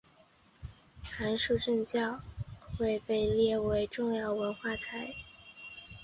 [1.03, 2.21] 函馆正教
[2.75, 5.13] 会被列为重要文化财。